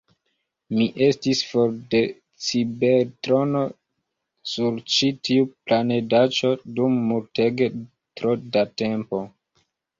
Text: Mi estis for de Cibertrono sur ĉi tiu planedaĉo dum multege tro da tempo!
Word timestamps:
Mi 0.77 0.85
estis 1.07 1.41
for 1.49 1.75
de 1.91 1.99
Cibertrono 2.45 3.61
sur 4.53 4.81
ĉi 4.95 5.11
tiu 5.31 5.47
planedaĉo 5.69 6.53
dum 6.83 6.99
multege 7.13 7.71
tro 7.79 8.37
da 8.59 8.69
tempo! 8.85 9.25